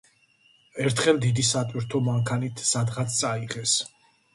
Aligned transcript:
ერთხელ 0.85 1.21
დიდი 1.27 1.45
სატვირთო 1.51 2.03
მანქანით 2.09 2.67
სადღაც 2.75 3.23
წაიღეს. 3.23 3.81